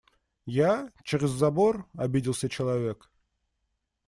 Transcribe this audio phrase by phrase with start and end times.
[0.47, 0.89] Я?..
[1.03, 3.11] Через забор?..– обиделся человек.